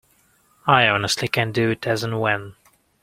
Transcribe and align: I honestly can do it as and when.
I 0.65 0.87
honestly 0.87 1.27
can 1.27 1.51
do 1.51 1.69
it 1.69 1.85
as 1.85 2.03
and 2.03 2.19
when. 2.19 2.55